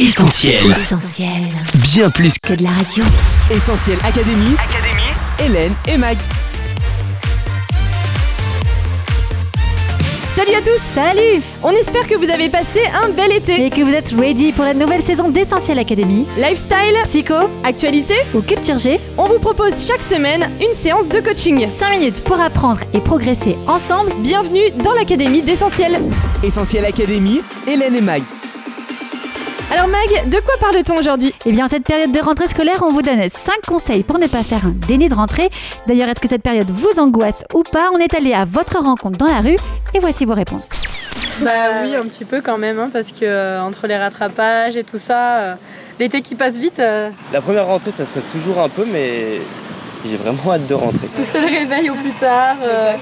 Essentiel. 0.00 0.56
Essentiel. 0.70 1.28
Bien 1.74 2.08
plus 2.08 2.38
Que 2.38 2.54
de 2.54 2.62
la 2.62 2.70
radio. 2.70 3.04
Essentiel 3.54 3.98
Académie. 4.02 4.56
Hélène 5.38 5.74
et 5.86 5.98
Mag. 5.98 6.16
Salut 10.34 10.54
à 10.54 10.62
tous 10.62 10.78
Salut 10.78 11.42
On 11.62 11.72
espère 11.72 12.06
que 12.06 12.14
vous 12.14 12.30
avez 12.30 12.48
passé 12.48 12.80
un 12.94 13.10
bel 13.10 13.30
été. 13.30 13.62
Et 13.66 13.68
que 13.68 13.82
vous 13.82 13.92
êtes 13.92 14.14
ready 14.18 14.52
pour 14.52 14.64
la 14.64 14.72
nouvelle 14.72 15.02
saison 15.02 15.28
d'Essentiel 15.28 15.78
Academy 15.78 16.26
Lifestyle, 16.38 16.96
Psycho 17.04 17.50
actualité, 17.62 18.14
ou 18.34 18.40
Culture 18.40 18.78
G 18.78 18.98
on 19.18 19.28
vous 19.28 19.38
propose 19.38 19.86
chaque 19.86 20.00
semaine 20.00 20.48
une 20.62 20.74
séance 20.74 21.10
de 21.10 21.20
coaching. 21.20 21.66
5 21.68 21.90
minutes 21.90 22.24
pour 22.24 22.40
apprendre 22.40 22.80
et 22.94 23.00
progresser 23.00 23.54
ensemble. 23.66 24.14
Bienvenue 24.22 24.70
dans 24.82 24.94
l'Académie 24.94 25.42
d'Essentiel. 25.42 26.00
Essentiel 26.42 26.86
Académie. 26.86 27.42
Hélène 27.66 27.96
et 27.96 28.00
Mag. 28.00 28.22
Alors 29.72 29.86
Mag, 29.86 30.28
de 30.28 30.36
quoi 30.40 30.54
parle-t-on 30.60 30.98
aujourd'hui? 30.98 31.32
Et 31.46 31.52
bien 31.52 31.66
en 31.66 31.68
cette 31.68 31.84
période 31.84 32.10
de 32.10 32.18
rentrée 32.18 32.48
scolaire, 32.48 32.82
on 32.82 32.90
vous 32.90 33.02
donne 33.02 33.28
5 33.28 33.60
conseils 33.66 34.02
pour 34.02 34.18
ne 34.18 34.26
pas 34.26 34.42
faire 34.42 34.66
un 34.66 34.70
déni 34.70 35.08
de 35.08 35.14
rentrée. 35.14 35.48
D'ailleurs, 35.86 36.08
est-ce 36.08 36.18
que 36.18 36.26
cette 36.26 36.42
période 36.42 36.68
vous 36.68 36.98
angoisse 36.98 37.44
ou 37.54 37.62
pas? 37.62 37.90
On 37.94 37.98
est 37.98 38.12
allé 38.14 38.32
à 38.32 38.44
votre 38.44 38.80
rencontre 38.82 39.16
dans 39.16 39.28
la 39.28 39.40
rue 39.40 39.56
et 39.94 40.00
voici 40.00 40.24
vos 40.24 40.34
réponses. 40.34 40.68
Bah 41.40 41.82
oui, 41.84 41.94
un 41.94 42.04
petit 42.06 42.24
peu 42.24 42.40
quand 42.40 42.58
même, 42.58 42.80
hein, 42.80 42.90
parce 42.92 43.12
que 43.12 43.24
euh, 43.24 43.62
entre 43.62 43.86
les 43.86 43.96
rattrapages 43.96 44.76
et 44.76 44.82
tout 44.82 44.98
ça, 44.98 45.38
euh, 45.38 45.54
l'été 46.00 46.20
qui 46.20 46.34
passe 46.34 46.56
vite, 46.56 46.80
euh, 46.80 47.10
La 47.32 47.40
première 47.40 47.66
rentrée, 47.66 47.92
ça 47.92 48.04
stresse 48.04 48.26
toujours 48.26 48.58
un 48.58 48.68
peu, 48.68 48.84
mais 48.92 49.38
j'ai 50.08 50.16
vraiment 50.16 50.52
hâte 50.52 50.66
de 50.66 50.74
rentrer. 50.74 51.06
pousser 51.08 51.40
le 51.40 51.46
réveil 51.46 51.90
au 51.90 51.94
plus 51.94 52.12
tard, 52.12 52.56
euh, 52.62 52.92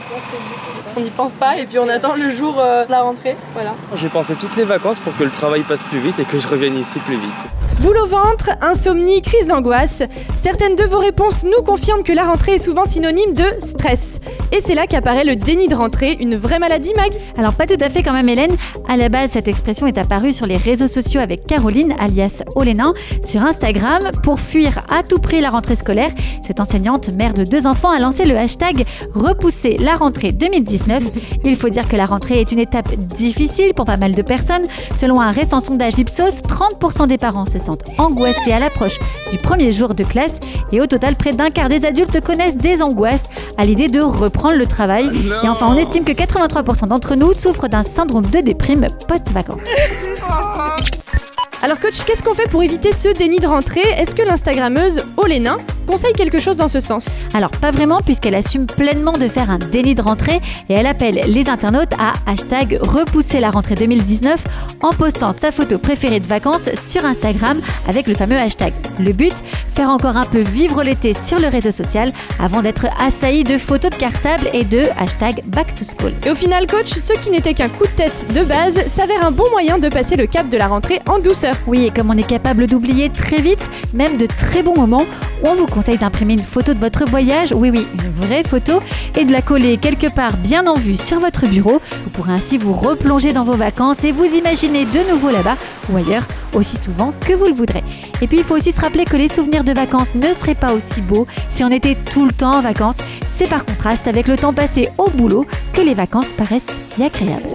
on 0.97 1.01
n'y 1.01 1.11
pense 1.11 1.33
pas 1.33 1.57
et 1.59 1.65
puis 1.65 1.79
on 1.79 1.89
attend 1.89 2.15
le 2.15 2.35
jour 2.35 2.57
euh, 2.59 2.85
de 2.87 2.91
la 2.91 3.03
rentrée. 3.03 3.37
Voilà. 3.55 3.75
J'ai 3.95 4.09
pensé 4.09 4.35
toutes 4.35 4.57
les 4.57 4.65
vacances 4.65 5.01
pour 5.01 5.17
que 5.17 5.25
le 5.25 5.31
travail 5.31 5.63
passe 5.63 5.85
plus 5.85 6.01
vite 6.01 6.19
et 6.19 6.25
que 6.25 6.39
je 6.39 6.49
revienne 6.49 6.77
ici 6.77 6.99
plus 7.01 7.17
vite. 7.17 7.47
Boule 7.81 7.99
au 7.99 8.07
ventre, 8.07 8.51
insomnie, 8.61 9.23
crise 9.23 9.47
d'angoisse. 9.47 10.03
Certaines 10.43 10.75
de 10.75 10.83
vos 10.85 10.99
réponses 10.99 11.45
nous 11.45 11.63
confirment 11.63 12.03
que 12.03 12.13
la 12.13 12.25
rentrée 12.25 12.55
est 12.55 12.59
souvent 12.59 12.85
synonyme 12.85 13.35
de 13.35 13.45
stress. 13.61 14.19
Et 14.51 14.61
c'est 14.61 14.75
là 14.75 14.87
qu'apparaît 14.89 15.25
le 15.25 15.37
déni 15.37 15.69
de 15.69 15.77
rentrée, 15.77 16.17
une 16.19 16.35
vraie 16.35 16.59
maladie 16.59 16.93
Mag? 16.97 17.13
Alors 17.37 17.53
pas 17.53 17.67
tout 17.67 17.77
à 17.81 17.89
fait 17.89 18.03
quand 18.03 18.13
même 18.13 18.29
Hélène. 18.29 18.57
À 18.89 18.97
la 18.97 19.09
base, 19.09 19.31
cette 19.31 19.47
expression 19.47 19.87
est 19.87 19.99
apparue 19.99 20.33
sur 20.33 20.47
les 20.47 20.57
réseaux 20.57 20.89
sociaux 20.89 21.21
avec 21.21 21.47
Caroline, 21.47 21.95
alias 22.01 22.43
Olénin, 22.57 22.95
sur 23.23 23.43
Instagram. 23.43 24.11
Pour 24.25 24.41
fuir 24.41 24.81
à 24.91 25.05
tout 25.05 25.19
prix 25.19 25.41
la 25.41 25.51
rentrée 25.51 25.77
scolaire, 25.77 26.11
cette 26.45 26.59
enseignante, 26.59 26.88
mère 27.15 27.35
de 27.35 27.45
deux 27.45 27.67
enfants, 27.67 27.91
a 27.91 27.99
lancé 27.99 28.25
le 28.25 28.37
hashtag 28.37 28.85
Repousser 29.15 29.77
la 29.79 29.97
rentrée 29.97 30.33
2019. 30.33 31.05
Il 31.45 31.57
faut 31.57 31.69
dire 31.69 31.89
que 31.89 31.97
la 31.97 32.07
rentrée 32.07 32.41
est 32.41 32.53
une 32.53 32.59
étape 32.59 32.95
difficile 32.95 33.75
pour 33.75 33.85
pas 33.85 33.97
mal 33.97 34.15
de 34.15 34.23
personnes. 34.23 34.67
Selon 34.97 35.21
un 35.21 35.31
récent 35.31 35.61
sondage 35.61 35.99
Ipsos, 35.99 36.43
30% 36.43 37.07
des 37.07 37.19
parents 37.19 37.47
se 37.47 37.59
sentent 37.59 37.85
angoissés 37.99 38.53
à 38.53 38.59
l'approche 38.59 38.99
du 39.31 39.39
premier 39.39 39.71
jour 39.71 39.95
de 39.95 40.05
classe 40.05 40.41
et 40.73 40.81
au 40.81 40.87
total, 40.87 41.17
près 41.17 41.33
d'un 41.33 41.51
quart 41.51 41.69
des 41.69 41.85
adultes 41.85 42.21
connaissent 42.21 42.57
des 42.57 42.83
angoisses 42.83 43.29
à 43.57 43.65
l'idée 43.65 43.89
de 43.89 44.01
reprendre 44.01 44.57
le 44.57 44.67
travail. 44.67 45.11
Et 45.45 45.49
enfin, 45.49 45.67
on 45.71 45.77
estime 45.77 46.05
que 46.05 46.13
83% 46.13 46.89
d'entre 46.89 47.15
nous 47.15 47.33
souffrent 47.33 47.69
d'un 47.69 47.83
syndrome 47.83 48.27
de 48.27 48.41
déprime 48.41 48.87
post-vacances. 49.07 49.65
Alors 51.63 51.81
coach, 51.81 52.05
qu'est-ce 52.05 52.23
qu'on 52.23 52.35
fait 52.35 52.49
pour 52.49 52.63
éviter 52.63 52.93
ce 52.93 53.09
déni 53.09 53.39
de 53.41 53.47
rentrée? 53.47 53.83
Est-ce 53.97 54.15
que 54.15 54.23
l'Instagrammeuse 54.23 55.05
Olénin 55.17 55.59
conseille 55.89 56.13
quelque 56.13 56.39
chose 56.39 56.59
dans 56.59 56.69
ce 56.69 56.81
sens 56.81 57.19
Alors 57.33 57.51
pas 57.51 57.71
vraiment 57.71 58.01
puisqu'elle 58.01 58.35
assume 58.35 58.67
pleinement 58.67 59.13
de 59.13 59.27
faire 59.27 59.51
un 59.51 59.59
déni 59.59 59.95
de 59.95 60.03
rentrée 60.03 60.41
et 60.69 60.75
elle 60.75 60.87
appelle 60.87 61.23
les 61.27 61.49
internautes 61.49 61.95
à 61.99 62.13
hashtag 62.27 62.79
repousser 62.83 63.41
la 63.41 63.51
rentrée 63.51 63.75
2019 63.75 64.45
en 64.83 64.91
postant 64.91 65.33
sa 65.33 65.51
photo 65.51 65.79
préférée 65.79 66.21
de 66.21 66.27
vacances 66.27 66.69
sur 66.75 67.07
Instagram 67.07 67.61
avec 67.89 68.07
le 68.07 68.15
fameux 68.15 68.37
hashtag. 68.37 68.75
Le 68.99 69.13
but, 69.13 69.33
faire 69.75 69.89
encore 69.89 70.17
un 70.19 70.25
peu 70.25 70.41
vivre 70.41 70.83
l'été 70.83 71.15
sur 71.15 71.39
le 71.39 71.49
réseau 71.49 71.71
social 71.71 72.11
avant 72.39 72.61
d'être 72.61 72.87
assailli 73.01 73.45
de 73.45 73.57
photos 73.57 73.91
de 73.91 73.97
cartable 73.97 74.51
et 74.53 74.65
de 74.65 74.83
hashtag 74.99 75.43
back 75.47 75.75
to 75.75 75.85
school. 75.85 76.13
Et 76.27 76.31
au 76.31 76.35
final 76.35 76.67
coach, 76.67 76.89
ce 76.89 77.15
qui 77.15 77.31
n'était 77.31 77.55
qu'un 77.55 77.71
coup 77.71 77.85
de 77.85 77.93
tête 77.93 78.27
de 78.35 78.45
base 78.45 78.87
s'avère 78.89 79.25
un 79.25 79.31
bon 79.31 79.49
moyen 79.51 79.79
de 79.79 79.89
passer 79.89 80.17
le 80.17 80.27
cap 80.27 80.51
de 80.51 80.59
la 80.59 80.69
rentrée 80.69 81.01
en 81.09 81.19
douceur. 81.19 81.55
Oui, 81.67 81.87
et 81.87 81.91
comme 81.91 82.11
on 82.11 82.17
est 82.19 82.27
capable 82.27 82.67
d'oublier 82.67 83.09
très 83.09 83.41
vite, 83.41 83.71
même 83.95 84.17
de 84.17 84.27
très 84.27 84.63
bons 84.63 84.75
moments, 84.77 85.07
on 85.43 85.55
vous 85.55 85.67
conseille 85.67 85.99
d'imprimer 85.99 86.35
une 86.35 86.43
photo 86.43 86.75
de 86.75 86.79
votre 86.79 87.05
voyage, 87.05 87.53
oui 87.53 87.71
oui, 87.71 87.87
une 87.93 88.11
vraie 88.11 88.43
photo, 88.43 88.81
et 89.17 89.25
de 89.25 89.33
la 89.33 89.43
coller 89.43 89.77
quelque 89.77 90.13
part 90.13 90.37
bien 90.37 90.67
en 90.67 90.75
vue 90.75 90.97
sur 90.97 91.21
votre 91.21 91.47
bureau. 91.47 91.81
Vous 92.05 92.11
pourrez 92.11 92.33
ainsi 92.33 92.59
vous 92.59 92.73
replonger 92.73 93.33
dans 93.33 93.45
vos 93.45 93.55
vacances 93.55 94.05
et 94.05 94.13
vous 94.13 94.25
imaginer 94.25 94.85
de 94.85 95.11
nouveau 95.11 95.31
là-bas 95.31 95.57
ou 95.91 95.97
ailleurs 95.97 96.25
aussi 96.55 96.77
souvent 96.77 97.13
que 97.21 97.33
vous 97.33 97.47
le 97.47 97.55
voudrez. 97.55 97.85
Et 98.21 98.27
puis 98.27 98.39
il 98.39 98.45
faut 98.45 98.57
aussi 98.57 98.73
se 98.73 98.81
rappeler 98.81 99.05
que 99.05 99.17
les 99.17 99.29
souvenirs 99.29 99.65
de 99.65 99.73
vacances 99.73 100.15
ne 100.15 100.33
seraient 100.33 100.55
pas 100.55 100.73
aussi 100.73 101.01
beaux 101.03 101.27
si 101.51 101.65
on 101.65 101.71
était 101.71 101.97
tout 102.13 102.27
le 102.27 102.33
temps 102.33 102.57
en 102.57 102.61
vacances. 102.61 102.99
C'est 103.27 103.49
par 103.49 103.65
contraste 103.65 104.09
avec 104.09 104.29
le 104.29 104.37
temps 104.37 104.53
passé 104.53 104.89
au 104.99 105.11
boulot 105.11 105.47
que 105.73 105.81
les 105.81 105.95
vacances 105.95 106.33
paraissent 106.37 106.73
si 106.77 107.05
agréables. 107.05 107.49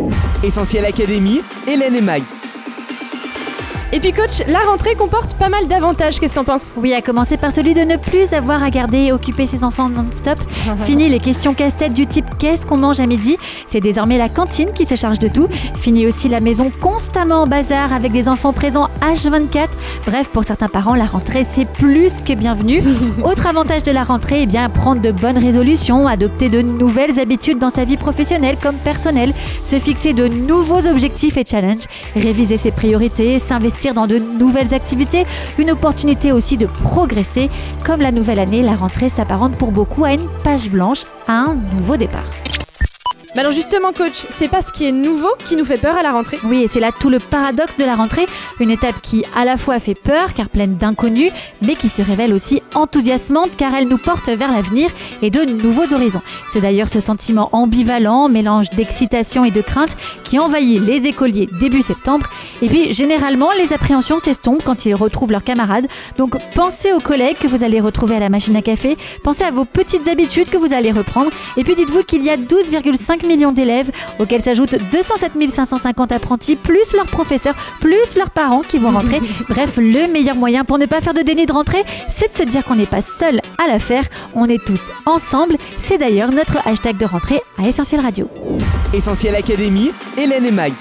Essentiel 0.44 0.86
Académie. 0.86 1.42
Hélène 1.68 1.96
et 1.96 2.02
Mag. 2.02 2.24
Et 3.96 4.00
puis 4.00 4.12
coach, 4.12 4.42
la 4.48 4.58
rentrée 4.58 4.96
comporte 4.96 5.36
pas 5.36 5.50
mal 5.50 5.68
d'avantages, 5.68 6.20
qu'est-ce 6.20 6.34
que 6.34 6.40
t'en 6.40 6.44
penses? 6.44 6.72
Oui, 6.78 6.96
à 6.96 7.04
commencer 7.04 7.38
par 7.38 7.52
celui 7.52 7.76
de 7.76 7.82
ne 7.82 7.96
plus 7.96 8.34
avoir 8.34 8.64
à 8.64 8.72
garder 8.72 8.98
et 8.98 9.12
occuper 9.12 9.46
ses 9.46 9.64
enfants 9.64 9.88
non-stop. 9.88 10.40
Fini 10.86 11.10
les 11.10 11.20
questions 11.20 11.54
casse-tête 11.54 11.94
du 11.94 12.08
type 12.08 12.26
qu'est-ce 12.40 12.66
qu'on 12.66 12.78
mange 12.78 13.00
à 13.00 13.06
midi? 13.06 13.38
C'est 13.68 13.82
désormais 13.82 14.18
la 14.18 14.30
cantine 14.30 14.72
qui 14.74 14.86
se 14.86 14.96
charge 14.96 15.20
de 15.20 15.28
tout. 15.28 15.48
Fini 15.80 16.08
aussi 16.08 16.28
la 16.28 16.40
maison 16.40 16.72
constamment 16.82 17.44
en 17.44 17.48
bazar 17.48 17.94
avec 17.94 18.12
des 18.12 18.28
enfants 18.28 18.52
présents 18.52 18.90
H24. 19.04 19.68
Bref, 20.08 20.30
pour 20.30 20.44
certains 20.44 20.70
parents, 20.70 20.96
la 20.96 21.06
rentrée 21.06 21.44
c'est 21.44 21.70
plus 21.70 22.24
que 22.24 22.34
bienvenu. 22.34 22.82
Autre 23.24 23.46
avantage 23.46 23.84
de 23.84 23.92
la 23.92 24.04
rentrée, 24.04 24.42
eh 24.42 24.48
bien 24.48 24.70
prendre 24.70 25.04
de 25.04 25.12
bonnes 25.12 25.38
résolutions, 25.38 26.08
adopter 26.08 26.50
de 26.50 26.64
nouvelles 26.64 27.20
habitudes 27.20 27.60
dans 27.60 27.70
sa 27.70 27.86
vie 27.86 27.98
professionnelle 27.98 28.58
comme 28.60 28.78
personnelle, 28.78 29.34
se 29.64 29.78
fixer 29.78 30.14
de 30.14 30.28
nouveaux 30.28 30.88
objectifs 30.88 31.38
et 31.38 31.46
challenges, 31.48 31.86
réviser 32.16 32.58
ses 32.58 32.72
priorités, 32.72 33.38
s'investir 33.38 33.83
dans 33.92 34.08
de 34.08 34.18
nouvelles 34.18 34.74
activités, 34.74 35.26
une 35.58 35.72
opportunité 35.72 36.32
aussi 36.32 36.58
de 36.58 36.66
progresser. 36.66 37.50
Comme 37.86 38.00
la 38.00 38.12
nouvelle 38.12 38.40
année, 38.40 38.62
la 38.62 38.76
rentrée 38.76 39.10
s'apparente 39.10 39.58
pour 39.58 39.72
beaucoup 39.72 40.06
à 40.06 40.14
une 40.14 40.30
page 40.44 40.70
blanche, 40.70 41.04
à 41.28 41.34
un 41.34 41.56
nouveau 41.76 41.98
départ. 41.98 42.53
Bah 43.36 43.42
alors 43.42 43.52
justement 43.52 43.92
coach, 43.94 44.28
c'est 44.30 44.48
pas 44.48 44.62
ce 44.62 44.72
qui 44.72 44.86
est 44.86 44.92
nouveau 44.92 45.30
qui 45.44 45.56
nous 45.56 45.66
fait 45.66 45.80
peur 45.80 45.98
à 45.98 46.04
la 46.04 46.12
rentrée? 46.12 46.38
Oui, 46.44 46.62
et 46.62 46.68
c'est 46.68 46.80
là 46.80 46.92
tout 46.92 47.10
le 47.10 47.18
paradoxe 47.18 47.78
de 47.78 47.84
la 47.84 47.96
rentrée, 47.96 48.28
une 48.60 48.70
étape 48.70 49.02
qui 49.02 49.26
à 49.36 49.44
la 49.44 49.58
fois 49.58 49.80
fait 49.80 49.96
peur 49.96 50.36
car 50.36 50.50
pleine 50.50 50.76
d'inconnus, 50.76 51.32
mais 51.64 51.74
qui 51.74 51.90
se 51.90 52.04
révèle 52.04 52.32
aussi 52.32 52.62
enthousiasmante 52.76 53.50
car 53.58 53.74
elle 53.74 53.88
nous 53.88 53.98
porte 53.98 54.30
vers 54.30 54.52
l'avenir 54.52 54.92
et 55.24 55.32
de 55.32 55.46
nouveaux 55.46 55.96
horizons. 55.96 56.22
C'est 56.52 56.62
d'ailleurs 56.62 56.90
ce 56.90 57.00
sentiment 57.00 57.50
ambivalent, 57.54 58.30
mélange 58.30 58.70
d'excitation 58.70 59.44
et 59.44 59.50
de 59.50 59.62
crainte 59.62 59.98
qui 60.24 60.38
envahit 60.38 60.80
les 60.86 61.08
écoliers 61.08 61.50
début 61.60 61.82
septembre. 61.82 62.28
Et 62.62 62.68
puis 62.68 62.94
généralement, 62.94 63.50
les 63.58 63.74
appréhensions 63.74 64.20
s'estompent 64.20 64.64
quand 64.64 64.86
ils 64.86 64.94
retrouvent 64.94 65.32
leurs 65.32 65.44
camarades. 65.44 65.88
Donc 66.20 66.36
pensez 66.54 66.94
aux 66.94 67.00
collègues 67.00 67.38
que 67.40 67.48
vous 67.48 67.64
allez 67.64 67.80
retrouver 67.80 68.16
à 68.16 68.20
la 68.20 68.30
machine 68.30 68.56
à 68.56 68.62
café, 68.62 68.96
pensez 69.24 69.44
à 69.44 69.50
vos 69.50 69.66
petites 69.66 70.08
habitudes 70.08 70.52
que 70.52 70.58
vous 70.58 70.72
allez 70.72 70.92
reprendre, 70.92 71.32
et 71.58 71.64
puis 71.64 71.74
dites-vous 71.74 72.04
qu'il 72.04 72.24
y 72.24 72.30
a 72.30 72.38
12,5 72.38 73.23
millions 73.28 73.52
d'élèves, 73.52 73.92
auxquels 74.20 74.44
s'ajoutent 74.44 74.76
207 74.92 75.32
550 75.52 76.12
apprentis, 76.12 76.56
plus 76.56 76.94
leurs 76.94 77.06
professeurs, 77.06 77.56
plus 77.80 78.16
leurs 78.16 78.32
parents 78.32 78.62
qui 78.62 78.78
vont 78.78 78.92
rentrer. 78.92 79.22
Bref, 79.50 79.78
le 79.78 80.12
meilleur 80.12 80.36
moyen 80.36 80.64
pour 80.64 80.78
ne 80.78 80.86
pas 80.86 81.02
faire 81.02 81.14
de 81.14 81.22
déni 81.22 81.46
de 81.46 81.54
rentrée, 81.54 81.84
c'est 82.14 82.32
de 82.32 82.36
se 82.36 82.44
dire 82.44 82.64
qu'on 82.64 82.76
n'est 82.76 82.86
pas 82.86 83.02
seul 83.02 83.40
à 83.64 83.68
la 83.68 83.80
faire, 83.80 84.04
on 84.36 84.48
est 84.48 84.64
tous 84.64 84.92
ensemble. 85.06 85.58
C'est 85.80 85.98
d'ailleurs 85.98 86.32
notre 86.32 86.66
hashtag 86.68 86.98
de 86.98 87.06
rentrée 87.06 87.42
à 87.58 87.68
Essentiel 87.68 88.02
Radio. 88.02 88.28
Essentiel 88.94 89.36
Académie. 89.36 89.92
Hélène 90.18 90.46
et 90.46 90.52
Mag. 90.52 90.74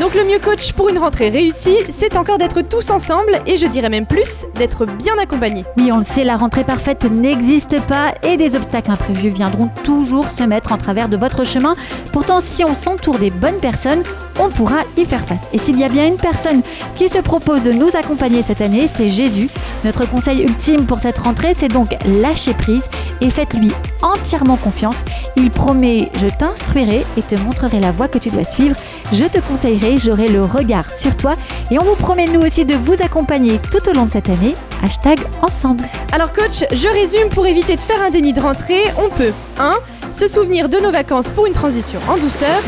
Donc 0.00 0.14
le 0.14 0.24
mieux 0.24 0.38
coach 0.38 0.72
pour 0.72 0.88
une 0.88 0.96
rentrée 0.96 1.28
réussie, 1.28 1.76
c'est 1.90 2.16
encore 2.16 2.38
d'être 2.38 2.62
tous 2.62 2.88
ensemble 2.88 3.38
et 3.46 3.58
je 3.58 3.66
dirais 3.66 3.90
même 3.90 4.06
plus, 4.06 4.46
d'être 4.54 4.86
bien 4.86 5.12
accompagnés. 5.18 5.66
Oui, 5.76 5.92
on 5.92 5.98
le 5.98 6.02
sait, 6.02 6.24
la 6.24 6.38
rentrée 6.38 6.64
parfaite 6.64 7.04
n'existe 7.04 7.78
pas 7.82 8.14
et 8.22 8.38
des 8.38 8.56
obstacles 8.56 8.90
imprévus 8.90 9.28
viendront 9.28 9.68
toujours 9.84 10.30
se 10.30 10.42
mettre 10.42 10.72
en 10.72 10.78
travers 10.78 11.10
de 11.10 11.18
votre 11.18 11.44
chemin. 11.44 11.76
Pourtant, 12.14 12.40
si 12.40 12.64
on 12.64 12.74
s'entoure 12.74 13.18
des 13.18 13.30
bonnes 13.30 13.60
personnes, 13.60 14.02
on 14.40 14.48
pourra 14.48 14.82
y 14.96 15.04
faire 15.04 15.24
face. 15.24 15.48
Et 15.52 15.58
s'il 15.58 15.78
y 15.78 15.84
a 15.84 15.88
bien 15.88 16.06
une 16.06 16.16
personne 16.16 16.62
qui 16.96 17.08
se 17.08 17.18
propose 17.18 17.62
de 17.62 17.72
nous 17.72 17.94
accompagner 17.94 18.42
cette 18.42 18.60
année, 18.60 18.88
c'est 18.92 19.08
Jésus. 19.08 19.48
Notre 19.84 20.08
conseil 20.08 20.42
ultime 20.42 20.86
pour 20.86 21.00
cette 21.00 21.18
rentrée, 21.18 21.52
c'est 21.54 21.68
donc 21.68 21.94
lâcher 22.06 22.54
prise 22.54 22.84
et 23.20 23.30
faites-lui 23.30 23.72
entièrement 24.02 24.56
confiance. 24.56 25.04
Il 25.36 25.50
promet 25.50 26.10
Je 26.18 26.26
t'instruirai 26.26 27.04
et 27.16 27.22
te 27.22 27.34
montrerai 27.34 27.80
la 27.80 27.92
voie 27.92 28.08
que 28.08 28.18
tu 28.18 28.30
dois 28.30 28.44
suivre. 28.44 28.76
Je 29.12 29.24
te 29.24 29.38
conseillerai, 29.40 29.98
j'aurai 29.98 30.28
le 30.28 30.42
regard 30.42 30.90
sur 30.90 31.14
toi 31.16 31.34
et 31.70 31.78
on 31.78 31.84
vous 31.84 31.96
promet 31.96 32.26
nous 32.26 32.40
aussi 32.40 32.64
de 32.64 32.74
vous 32.74 33.02
accompagner 33.02 33.60
tout 33.70 33.88
au 33.88 33.92
long 33.92 34.06
de 34.06 34.10
cette 34.10 34.28
année. 34.28 34.54
Hashtag 34.82 35.20
ensemble. 35.42 35.84
Alors 36.12 36.32
coach, 36.32 36.64
je 36.72 36.88
résume 36.88 37.28
pour 37.28 37.46
éviter 37.46 37.76
de 37.76 37.80
faire 37.80 38.02
un 38.02 38.10
déni 38.10 38.32
de 38.32 38.40
rentrée, 38.40 38.82
on 38.96 39.10
peut 39.14 39.32
1. 39.58 39.74
Se 40.12 40.26
souvenir 40.26 40.68
de 40.68 40.78
nos 40.78 40.90
vacances 40.90 41.30
pour 41.30 41.46
une 41.46 41.52
transition 41.52 42.00
en 42.08 42.16
douceur. 42.16 42.60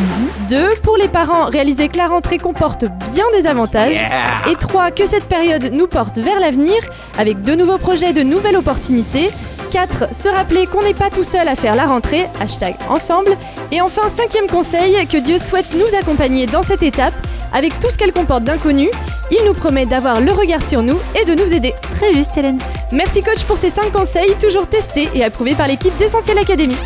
2. 0.49 0.77
Pour 0.83 0.97
les 0.97 1.09
parents, 1.09 1.47
réaliser 1.47 1.89
que 1.89 1.97
la 1.97 2.07
rentrée 2.07 2.39
comporte 2.39 2.85
bien 3.13 3.25
des 3.37 3.49
avantages. 3.49 4.07
Et 4.49 4.55
3. 4.55 4.93
Que 4.93 5.07
cette 5.07 5.25
période 5.25 5.71
nous 5.73 5.89
porte 5.89 6.19
vers 6.19 6.39
l'avenir 6.39 6.77
avec 7.19 7.43
de 7.43 7.55
nouveaux 7.55 7.79
projets, 7.79 8.13
de 8.13 8.23
nouvelles 8.23 8.57
opportunités. 8.57 9.31
4. 9.73 10.15
Se 10.15 10.29
rappeler 10.29 10.67
qu'on 10.67 10.83
n'est 10.83 10.95
pas 10.95 11.11
tout 11.11 11.25
seul 11.25 11.49
à 11.49 11.57
faire 11.57 11.75
la 11.75 11.87
rentrée, 11.87 12.29
hashtag 12.41 12.77
ensemble. 12.89 13.37
Et 13.73 13.81
enfin, 13.81 14.09
cinquième 14.09 14.47
conseil, 14.47 15.05
que 15.09 15.19
Dieu 15.19 15.39
souhaite 15.39 15.75
nous 15.75 15.99
accompagner 15.99 16.47
dans 16.47 16.63
cette 16.63 16.83
étape 16.83 17.15
avec 17.53 17.79
tout 17.81 17.91
ce 17.91 17.99
qu'elle 17.99 18.13
comporte 18.13 18.45
d'inconnu. 18.45 18.89
Il 19.33 19.45
nous 19.47 19.55
promet 19.55 19.87
d'avoir 19.87 20.21
le 20.21 20.33
regard 20.33 20.65
sur 20.67 20.83
nous 20.83 20.99
et 21.21 21.25
de 21.25 21.35
nous 21.35 21.53
aider. 21.53 21.75
Très 21.97 22.13
juste, 22.13 22.37
Hélène. 22.37 22.61
Merci 22.93 23.23
coach 23.23 23.43
pour 23.45 23.59
ces 23.59 23.71
5 23.71 23.91
conseils, 23.91 24.35
toujours 24.41 24.69
testés 24.69 25.09
et 25.15 25.25
approuvés 25.25 25.55
par 25.55 25.67
l'équipe 25.67 25.97
d'Essentiel 25.99 26.39
Academy. 26.39 26.77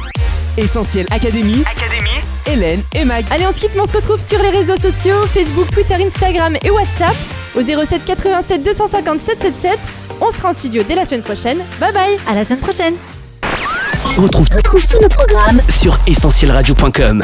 Essentiel 0.57 1.07
Académie. 1.11 1.65
Hélène 2.47 2.83
et 2.95 3.05
Mag. 3.05 3.25
Allez, 3.31 3.47
on 3.47 3.53
se 3.53 3.61
quitte, 3.61 3.73
mais 3.75 3.81
on 3.81 3.87
se 3.87 3.97
retrouve 3.97 4.21
sur 4.21 4.39
les 4.41 4.51
réseaux 4.51 4.77
sociaux, 4.77 5.27
Facebook, 5.27 5.71
Twitter, 5.71 5.95
Instagram 5.95 6.57
et 6.63 6.71
WhatsApp 6.71 7.15
au 7.57 7.63
07 7.63 8.05
87 8.05 8.63
250 8.63 9.21
777. 9.21 9.79
On 10.21 10.31
sera 10.31 10.51
en 10.51 10.53
studio 10.53 10.83
dès 10.87 10.95
la 10.95 11.05
semaine 11.05 11.23
prochaine. 11.23 11.59
Bye 11.81 11.93
bye 11.93 12.17
À 12.27 12.35
la 12.35 12.45
semaine 12.45 12.61
prochaine. 12.61 12.95
On 14.19 14.23
retrouve 14.23 14.47
Retrouve 14.55 14.87
tous 14.87 15.01
nos 15.01 15.09
programmes 15.09 15.61
sur 15.69 15.99
essentielradio.com. 16.07 17.23